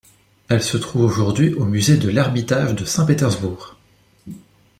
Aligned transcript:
Elles 0.49 0.63
se 0.63 0.77
trouvent 0.77 1.03
aujourd'hui 1.03 1.53
au 1.53 1.63
musée 1.63 1.95
de 1.95 2.09
l'Ermitage 2.09 2.73
de 2.73 2.85
Saint-Pétersbourg. 2.85 3.77